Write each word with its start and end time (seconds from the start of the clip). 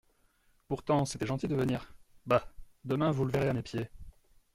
Pourtant, 0.67 1.05
c'était 1.05 1.27
gentil 1.27 1.47
de 1.47 1.53
venir… 1.53 1.93
Bah! 2.25 2.51
demain 2.85 3.11
vous 3.11 3.23
le 3.23 3.31
verrez 3.31 3.49
à 3.49 3.53
mes 3.53 3.61
pieds. 3.61 3.87